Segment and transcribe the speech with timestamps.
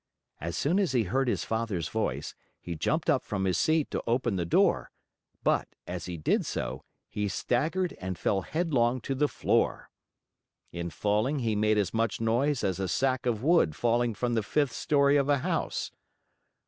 [0.39, 4.01] As soon as he heard his Father's voice, he jumped up from his seat to
[4.07, 4.89] open the door,
[5.43, 9.91] but, as he did so, he staggered and fell headlong to the floor.
[10.71, 14.41] In falling, he made as much noise as a sack of wood falling from the
[14.41, 15.91] fifth story of a house.